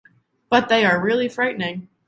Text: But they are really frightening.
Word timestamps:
But 0.49 0.67
they 0.67 0.83
are 0.83 0.99
really 0.99 1.29
frightening. 1.29 1.87